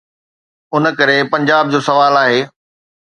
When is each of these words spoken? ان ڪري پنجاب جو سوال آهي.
ان 0.75 0.83
ڪري 0.99 1.17
پنجاب 1.33 1.63
جو 1.73 1.79
سوال 1.89 2.13
آهي. 2.25 2.41